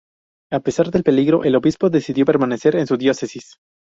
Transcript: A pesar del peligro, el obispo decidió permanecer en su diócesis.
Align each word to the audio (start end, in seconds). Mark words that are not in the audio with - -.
A 0.51 0.59
pesar 0.61 0.89
del 0.89 1.03
peligro, 1.03 1.43
el 1.43 1.55
obispo 1.55 1.91
decidió 1.91 2.25
permanecer 2.25 2.75
en 2.75 2.87
su 2.87 2.97
diócesis. 2.97 3.57